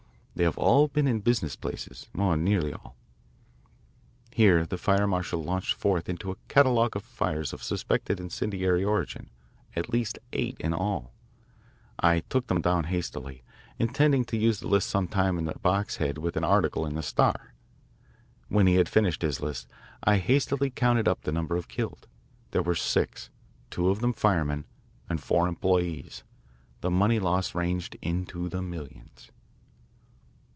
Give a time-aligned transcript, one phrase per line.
[0.33, 2.95] They have all been in business places, or nearly all."
[4.31, 9.29] Here the fire marshal launched forth into a catalogue of fires of suspected incendiary origin,
[9.75, 11.13] at least eight in all.
[11.99, 13.43] I took them down hastily,
[13.77, 16.95] intending to use the list some time in a box head with an article in
[16.95, 17.53] the Star.
[18.47, 19.69] When he had finished his list
[20.03, 22.07] I hastily counted up the number of killed.
[22.49, 23.29] There were six,
[23.69, 24.65] two of them firemen,
[25.07, 26.23] and four employees.
[26.79, 29.29] The money loss ranged into the millions.